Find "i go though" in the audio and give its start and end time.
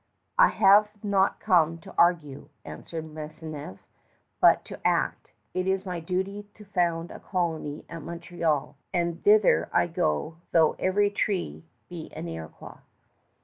9.71-10.75